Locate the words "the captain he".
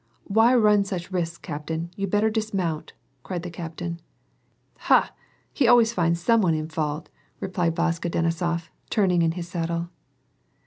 3.43-4.95